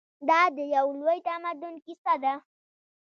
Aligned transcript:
دا 0.29 0.39
د 0.55 0.57
یو 0.75 0.87
لوی 0.99 1.19
تمدن 1.27 1.75
کیسه 1.85 2.13
ده. 2.23 2.33